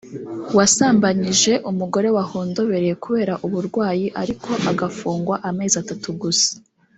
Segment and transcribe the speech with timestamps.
[0.57, 6.51] wasambanyije umugore wahondobereye kubera uburwayi ariko agafungwa amezi atatu gusa